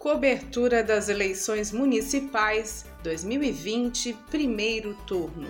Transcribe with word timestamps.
Cobertura 0.00 0.82
das 0.82 1.10
eleições 1.10 1.70
municipais 1.70 2.86
2020, 3.02 4.16
primeiro 4.30 4.94
turno. 5.06 5.46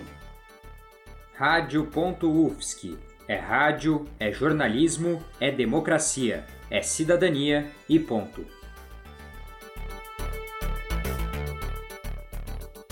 Rádio.UFSC. 1.35 2.97
É 3.29 3.37
rádio, 3.37 4.03
é 4.19 4.29
jornalismo, 4.29 5.23
é 5.39 5.49
democracia, 5.49 6.45
é 6.69 6.81
cidadania 6.81 7.71
e 7.87 7.97
ponto. 7.97 8.45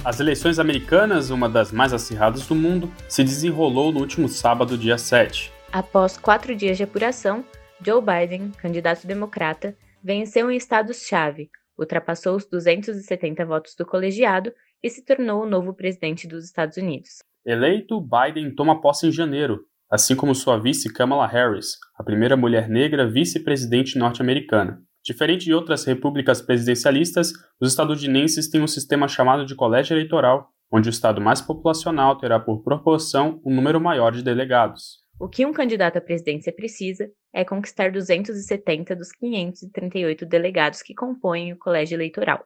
As 0.01 0.21
eleições 0.21 0.59
americanas, 0.59 1.29
uma 1.29 1.49
das 1.49 1.73
mais 1.73 1.91
acirradas 1.91 2.47
do 2.47 2.55
mundo, 2.55 2.89
se 3.09 3.21
desenrolou 3.21 3.91
no 3.91 3.99
último 3.99 4.29
sábado, 4.29 4.77
dia 4.77 4.97
7. 4.97 5.51
Após 5.73 6.15
quatro 6.15 6.55
dias 6.55 6.77
de 6.77 6.83
apuração, 6.83 7.43
Joe 7.85 8.01
Biden, 8.01 8.51
candidato 8.51 9.05
democrata, 9.05 9.75
venceu 10.03 10.49
em 10.51 10.55
estados-chave, 10.55 11.49
ultrapassou 11.77 12.35
os 12.35 12.45
270 12.45 13.45
votos 13.45 13.75
do 13.75 13.85
colegiado 13.85 14.53
e 14.83 14.89
se 14.89 15.03
tornou 15.03 15.43
o 15.43 15.49
novo 15.49 15.73
presidente 15.73 16.27
dos 16.27 16.45
Estados 16.45 16.77
Unidos. 16.77 17.19
Eleito, 17.45 17.99
Biden 18.01 18.53
toma 18.53 18.81
posse 18.81 19.07
em 19.07 19.11
janeiro, 19.11 19.65
assim 19.89 20.15
como 20.15 20.35
sua 20.35 20.57
vice 20.57 20.91
Kamala 20.91 21.25
Harris, 21.25 21.77
a 21.97 22.03
primeira 22.03 22.37
mulher 22.37 22.69
negra 22.69 23.09
vice-presidente 23.09 23.97
norte-americana. 23.97 24.81
Diferente 25.03 25.45
de 25.45 25.53
outras 25.53 25.85
repúblicas 25.85 26.41
presidencialistas, 26.41 27.31
os 27.59 27.69
estadunidenses 27.69 28.49
têm 28.49 28.61
um 28.61 28.67
sistema 28.67 29.07
chamado 29.07 29.45
de 29.45 29.55
colégio 29.55 29.95
eleitoral, 29.95 30.49
onde 30.71 30.89
o 30.89 30.91
estado 30.91 31.19
mais 31.19 31.41
populacional 31.41 32.17
terá 32.17 32.39
por 32.39 32.61
proporção 32.61 33.41
um 33.43 33.55
número 33.55 33.81
maior 33.81 34.11
de 34.11 34.21
delegados. 34.21 34.99
O 35.19 35.27
que 35.27 35.45
um 35.45 35.51
candidato 35.51 35.97
à 35.97 36.01
presidência 36.01 36.53
precisa 36.53 37.09
é 37.33 37.45
conquistar 37.45 37.91
270 37.91 38.95
dos 38.95 39.11
538 39.11 40.25
delegados 40.25 40.81
que 40.81 40.93
compõem 40.93 41.53
o 41.53 41.57
colégio 41.57 41.95
eleitoral. 41.95 42.43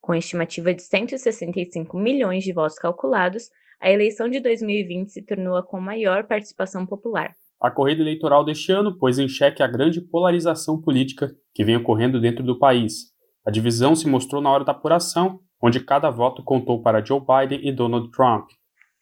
Com 0.00 0.14
estimativa 0.14 0.74
de 0.74 0.82
165 0.82 1.98
milhões 1.98 2.44
de 2.44 2.52
votos 2.52 2.78
calculados, 2.78 3.50
a 3.80 3.90
eleição 3.90 4.28
de 4.28 4.40
2020 4.40 5.08
se 5.10 5.22
tornou 5.22 5.56
a 5.56 5.62
com 5.62 5.80
maior 5.80 6.24
participação 6.26 6.86
popular. 6.86 7.34
A 7.60 7.70
corrida 7.70 8.02
eleitoral 8.02 8.44
deste 8.44 8.70
ano 8.70 8.98
pôs 8.98 9.18
em 9.18 9.28
xeque 9.28 9.62
a 9.62 9.66
grande 9.66 10.00
polarização 10.00 10.80
política 10.80 11.34
que 11.54 11.64
vem 11.64 11.76
ocorrendo 11.76 12.20
dentro 12.20 12.44
do 12.44 12.58
país. 12.58 13.12
A 13.46 13.50
divisão 13.50 13.94
se 13.94 14.06
mostrou 14.06 14.42
na 14.42 14.50
hora 14.50 14.64
da 14.64 14.72
apuração, 14.72 15.40
onde 15.62 15.80
cada 15.80 16.10
voto 16.10 16.42
contou 16.42 16.82
para 16.82 17.04
Joe 17.04 17.20
Biden 17.20 17.66
e 17.66 17.72
Donald 17.72 18.10
Trump. 18.10 18.50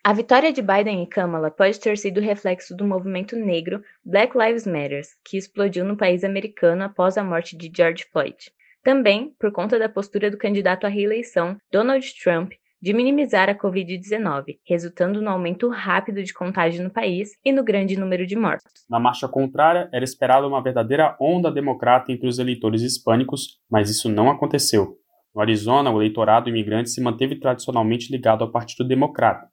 A 0.05 0.13
vitória 0.13 0.53
de 0.53 0.61
Biden 0.61 1.05
e 1.05 1.07
Kamala 1.07 1.49
pode 1.49 1.79
ter 1.79 1.97
sido 1.97 2.21
reflexo 2.21 2.77
do 2.77 2.85
movimento 2.85 3.37
negro 3.37 3.85
Black 4.05 4.37
Lives 4.37 4.67
Matter, 4.67 5.03
que 5.25 5.37
explodiu 5.37 5.85
no 5.85 5.97
país 5.97 6.25
americano 6.25 6.83
após 6.83 7.17
a 7.17 7.23
morte 7.23 7.57
de 7.57 7.71
George 7.73 8.05
Floyd. 8.11 8.51
Também 8.83 9.33
por 9.39 9.53
conta 9.53 9.79
da 9.79 9.89
postura 9.89 10.29
do 10.29 10.37
candidato 10.37 10.87
à 10.87 10.89
reeleição, 10.89 11.57
Donald 11.71 12.05
Trump, 12.21 12.51
de 12.83 12.93
minimizar 12.93 13.49
a 13.49 13.55
Covid-19, 13.55 14.59
resultando 14.67 15.23
no 15.23 15.31
aumento 15.31 15.69
rápido 15.69 16.21
de 16.25 16.35
contágio 16.35 16.83
no 16.83 16.91
país 16.91 17.39
e 17.45 17.53
no 17.53 17.63
grande 17.63 17.97
número 17.97 18.27
de 18.27 18.35
mortos. 18.35 18.85
Na 18.91 18.99
marcha 18.99 19.29
contrária, 19.29 19.89
era 19.93 20.05
esperada 20.05 20.49
uma 20.49 20.61
verdadeira 20.61 21.17
onda 21.21 21.49
democrata 21.49 22.11
entre 22.11 22.27
os 22.27 22.41
eleitores 22.41 22.83
hispânicos, 22.83 23.61
mas 23.71 23.89
isso 23.89 24.09
não 24.09 24.29
aconteceu. 24.29 24.99
No 25.33 25.41
Arizona, 25.41 25.93
o 25.93 26.03
eleitorado 26.03 26.49
imigrante 26.49 26.91
se 26.91 27.01
manteve 27.01 27.37
tradicionalmente 27.37 28.11
ligado 28.11 28.43
ao 28.43 28.51
Partido 28.51 28.85
Democrata. 28.85 29.53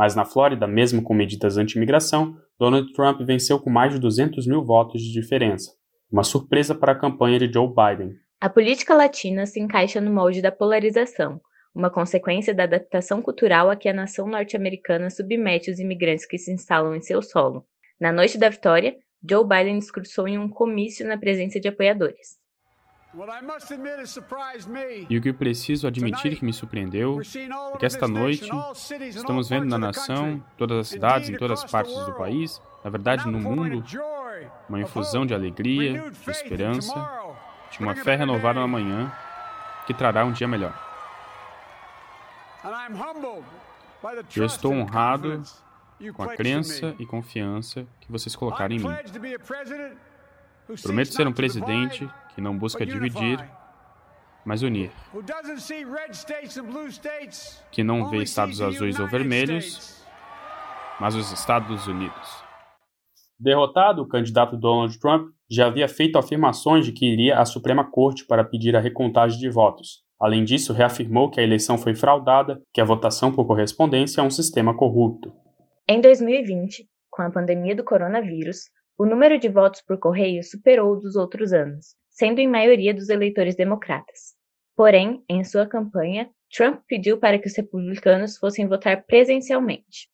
Mas 0.00 0.14
na 0.14 0.24
Flórida, 0.24 0.66
mesmo 0.66 1.02
com 1.02 1.12
medidas 1.12 1.58
anti-imigração, 1.58 2.34
Donald 2.58 2.90
Trump 2.94 3.20
venceu 3.20 3.60
com 3.60 3.68
mais 3.68 3.92
de 3.92 3.98
200 3.98 4.46
mil 4.46 4.64
votos 4.64 5.02
de 5.02 5.12
diferença. 5.12 5.72
Uma 6.10 6.24
surpresa 6.24 6.74
para 6.74 6.92
a 6.92 6.98
campanha 6.98 7.38
de 7.38 7.52
Joe 7.52 7.68
Biden. 7.68 8.14
A 8.40 8.48
política 8.48 8.94
latina 8.94 9.44
se 9.44 9.60
encaixa 9.60 10.00
no 10.00 10.10
molde 10.10 10.40
da 10.40 10.50
polarização, 10.50 11.38
uma 11.74 11.90
consequência 11.90 12.54
da 12.54 12.62
adaptação 12.62 13.20
cultural 13.20 13.68
a 13.68 13.76
que 13.76 13.90
a 13.90 13.92
nação 13.92 14.26
norte-americana 14.26 15.10
submete 15.10 15.70
os 15.70 15.78
imigrantes 15.78 16.24
que 16.24 16.38
se 16.38 16.50
instalam 16.50 16.96
em 16.96 17.02
seu 17.02 17.20
solo. 17.20 17.66
Na 18.00 18.10
noite 18.10 18.38
da 18.38 18.48
vitória, 18.48 18.96
Joe 19.28 19.46
Biden 19.46 19.78
discursou 19.80 20.26
em 20.26 20.38
um 20.38 20.48
comício 20.48 21.06
na 21.06 21.18
presença 21.18 21.60
de 21.60 21.68
apoiadores. 21.68 22.39
E 25.08 25.18
o 25.18 25.20
que 25.20 25.32
preciso 25.32 25.86
admitir 25.88 26.36
que 26.36 26.44
me 26.44 26.52
surpreendeu 26.52 27.20
é 27.20 27.78
que 27.78 27.84
esta 27.84 28.06
noite 28.06 28.48
estamos 29.00 29.48
vendo 29.48 29.66
na 29.66 29.78
nação, 29.78 30.42
todas 30.56 30.78
as 30.78 30.88
cidades, 30.88 31.28
em 31.28 31.36
todas 31.36 31.64
as 31.64 31.70
partes 31.70 31.92
do 31.92 32.12
país, 32.12 32.62
na 32.84 32.90
verdade 32.90 33.26
no 33.28 33.40
mundo, 33.40 33.82
uma 34.68 34.80
infusão 34.80 35.26
de 35.26 35.34
alegria, 35.34 36.08
de 36.08 36.30
esperança, 36.30 36.94
de 37.72 37.80
uma 37.80 37.96
fé 37.96 38.14
renovada 38.14 38.60
na 38.60 38.66
manhã 38.68 39.12
que 39.86 39.94
trará 39.94 40.24
um 40.24 40.30
dia 40.32 40.46
melhor. 40.46 40.74
Eu 44.36 44.44
estou 44.44 44.72
honrado 44.72 45.42
com 46.14 46.22
a 46.22 46.36
crença 46.36 46.94
e 46.98 47.04
confiança 47.04 47.84
que 48.00 48.10
vocês 48.10 48.36
colocaram 48.36 48.74
em 48.74 48.78
mim. 48.78 48.88
Prometo 50.82 51.12
ser 51.12 51.26
um 51.26 51.32
presidente 51.32 52.08
que 52.34 52.40
não 52.40 52.56
busca 52.56 52.86
dividir, 52.86 53.44
mas 54.44 54.62
unir. 54.62 54.90
Que 57.70 57.82
não 57.82 58.08
vê 58.08 58.22
estados 58.22 58.60
azuis 58.60 58.98
ou 58.98 59.08
vermelhos, 59.08 60.04
mas 61.00 61.14
os 61.14 61.32
Estados 61.32 61.86
Unidos. 61.86 62.44
Derrotado, 63.38 64.02
o 64.02 64.08
candidato 64.08 64.56
Donald 64.56 64.98
Trump 64.98 65.30
já 65.50 65.66
havia 65.66 65.88
feito 65.88 66.18
afirmações 66.18 66.84
de 66.84 66.92
que 66.92 67.06
iria 67.06 67.38
à 67.38 67.44
Suprema 67.44 67.90
Corte 67.90 68.26
para 68.26 68.44
pedir 68.44 68.76
a 68.76 68.80
recontagem 68.80 69.38
de 69.38 69.48
votos. 69.48 70.04
Além 70.20 70.44
disso, 70.44 70.74
reafirmou 70.74 71.30
que 71.30 71.40
a 71.40 71.42
eleição 71.42 71.78
foi 71.78 71.94
fraudada, 71.94 72.60
que 72.74 72.80
a 72.80 72.84
votação 72.84 73.32
por 73.32 73.46
correspondência 73.46 74.20
é 74.20 74.24
um 74.24 74.30
sistema 74.30 74.76
corrupto. 74.76 75.32
Em 75.88 76.00
2020, 76.00 76.86
com 77.10 77.22
a 77.22 77.30
pandemia 77.30 77.74
do 77.74 77.82
coronavírus, 77.82 78.58
o 79.00 79.06
número 79.06 79.38
de 79.38 79.48
votos 79.48 79.80
por 79.80 79.98
correio 79.98 80.44
superou 80.44 80.92
o 80.92 81.00
dos 81.00 81.16
outros 81.16 81.54
anos, 81.54 81.96
sendo 82.10 82.38
em 82.38 82.46
maioria 82.46 82.92
dos 82.92 83.08
eleitores 83.08 83.56
democratas. 83.56 84.34
Porém, 84.76 85.24
em 85.26 85.42
sua 85.42 85.66
campanha, 85.66 86.28
Trump 86.54 86.82
pediu 86.86 87.16
para 87.16 87.38
que 87.38 87.48
os 87.48 87.56
republicanos 87.56 88.36
fossem 88.36 88.68
votar 88.68 89.02
presencialmente. 89.06 90.10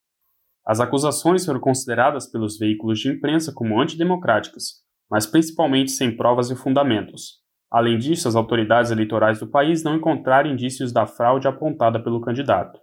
As 0.65 0.79
acusações 0.79 1.45
foram 1.45 1.59
consideradas 1.59 2.31
pelos 2.31 2.59
veículos 2.59 3.01
de 3.01 3.11
imprensa 3.11 3.53
como 3.53 3.81
antidemocráticas, 3.81 4.85
mas 5.11 5.27
principalmente 5.27 5.91
sem 5.91 6.17
provas 6.17 6.49
e 6.53 6.55
fundamentos. 6.55 7.41
Além 7.69 7.99
disso, 7.99 8.29
as 8.29 8.37
autoridades 8.37 8.93
eleitorais 8.93 9.41
do 9.41 9.51
país 9.51 9.83
não 9.83 9.97
encontraram 9.97 10.49
indícios 10.49 10.93
da 10.93 11.09
fraude 11.09 11.49
apontada 11.49 12.01
pelo 12.01 12.21
candidato. 12.21 12.79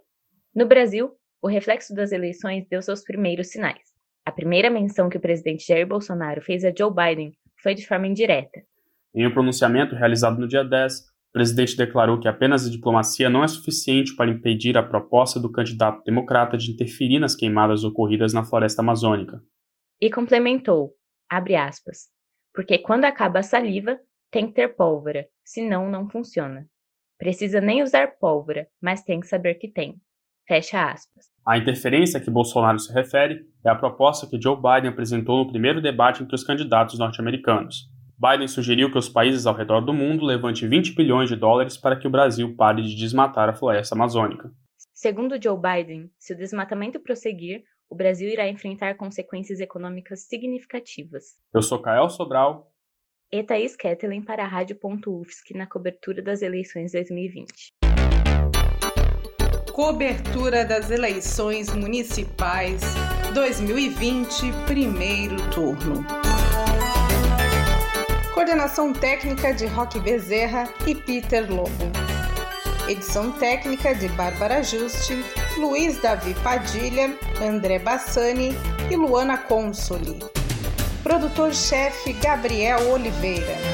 No 0.54 0.66
Brasil, 0.66 1.12
o 1.40 1.48
reflexo 1.48 1.94
das 1.94 2.12
eleições 2.12 2.66
deu 2.68 2.82
seus 2.82 3.02
primeiros 3.02 3.50
sinais. 3.50 3.93
A 4.26 4.32
primeira 4.32 4.70
menção 4.70 5.10
que 5.10 5.18
o 5.18 5.20
presidente 5.20 5.66
Jair 5.66 5.86
Bolsonaro 5.86 6.40
fez 6.40 6.64
a 6.64 6.72
Joe 6.76 6.90
Biden 6.90 7.32
foi 7.62 7.74
de 7.74 7.86
forma 7.86 8.06
indireta. 8.06 8.62
Em 9.14 9.26
um 9.26 9.30
pronunciamento 9.30 9.94
realizado 9.94 10.40
no 10.40 10.48
dia 10.48 10.64
10, 10.64 11.00
o 11.00 11.32
presidente 11.32 11.76
declarou 11.76 12.18
que 12.18 12.26
apenas 12.26 12.66
a 12.66 12.70
diplomacia 12.70 13.28
não 13.28 13.44
é 13.44 13.48
suficiente 13.48 14.16
para 14.16 14.30
impedir 14.30 14.78
a 14.78 14.82
proposta 14.82 15.38
do 15.38 15.52
candidato 15.52 16.02
democrata 16.04 16.56
de 16.56 16.70
interferir 16.72 17.18
nas 17.18 17.36
queimadas 17.36 17.84
ocorridas 17.84 18.32
na 18.32 18.44
floresta 18.44 18.80
amazônica. 18.80 19.42
E 20.00 20.10
complementou, 20.10 20.94
abre 21.28 21.54
aspas, 21.54 22.08
porque 22.52 22.78
quando 22.78 23.04
acaba 23.04 23.40
a 23.40 23.42
saliva, 23.42 23.98
tem 24.30 24.46
que 24.46 24.54
ter 24.54 24.68
pólvora, 24.74 25.26
senão 25.44 25.90
não 25.90 26.08
funciona. 26.08 26.66
Precisa 27.18 27.60
nem 27.60 27.82
usar 27.82 28.16
pólvora, 28.18 28.66
mas 28.80 29.02
tem 29.02 29.20
que 29.20 29.26
saber 29.26 29.54
que 29.56 29.68
tem. 29.68 30.00
Fecha 30.46 30.90
aspas. 30.90 31.26
A 31.46 31.58
interferência 31.58 32.18
a 32.18 32.22
que 32.22 32.30
Bolsonaro 32.30 32.78
se 32.78 32.92
refere 32.92 33.46
é 33.64 33.70
a 33.70 33.74
proposta 33.74 34.26
que 34.26 34.40
Joe 34.40 34.56
Biden 34.56 34.90
apresentou 34.90 35.38
no 35.38 35.50
primeiro 35.50 35.80
debate 35.80 36.22
entre 36.22 36.34
os 36.34 36.44
candidatos 36.44 36.98
norte-americanos. 36.98 37.88
Biden 38.18 38.48
sugeriu 38.48 38.90
que 38.90 38.98
os 38.98 39.08
países 39.08 39.46
ao 39.46 39.54
redor 39.54 39.80
do 39.80 39.92
mundo 39.92 40.24
levantem 40.24 40.68
20 40.68 40.94
bilhões 40.94 41.28
de 41.28 41.36
dólares 41.36 41.76
para 41.76 41.96
que 41.96 42.06
o 42.06 42.10
Brasil 42.10 42.54
pare 42.56 42.82
de 42.82 42.94
desmatar 42.94 43.48
a 43.48 43.54
floresta 43.54 43.94
amazônica. 43.94 44.50
Segundo 44.94 45.42
Joe 45.42 45.58
Biden, 45.58 46.10
se 46.18 46.32
o 46.32 46.36
desmatamento 46.36 47.00
prosseguir, 47.00 47.64
o 47.90 47.94
Brasil 47.94 48.28
irá 48.28 48.48
enfrentar 48.48 48.96
consequências 48.96 49.60
econômicas 49.60 50.26
significativas. 50.28 51.36
Eu 51.52 51.62
sou 51.62 51.80
Kael 51.80 52.08
Sobral 52.08 52.72
e 53.30 53.42
Thaís 53.42 53.76
Kettelen 53.76 54.22
para 54.22 54.44
a 54.44 54.48
Rádio.UFSC 54.48 55.54
na 55.54 55.66
cobertura 55.66 56.22
das 56.22 56.40
eleições 56.40 56.92
2020. 56.92 57.83
Cobertura 59.74 60.64
das 60.64 60.88
eleições 60.88 61.68
municipais 61.74 62.80
2020, 63.34 64.52
primeiro 64.68 65.34
turno. 65.50 66.06
Coordenação 68.32 68.92
técnica 68.92 69.52
de 69.52 69.66
Roque 69.66 69.98
Bezerra 69.98 70.68
e 70.86 70.94
Peter 70.94 71.52
Lobo. 71.52 71.90
Edição 72.86 73.32
técnica 73.32 73.92
de 73.96 74.06
Bárbara 74.10 74.62
Juste, 74.62 75.24
Luiz 75.58 76.00
Davi 76.00 76.34
Padilha, 76.34 77.12
André 77.42 77.80
Bassani 77.80 78.54
e 78.88 78.94
Luana 78.94 79.36
Consoli. 79.36 80.20
Produtor-chefe 81.02 82.12
Gabriel 82.12 82.92
Oliveira. 82.92 83.73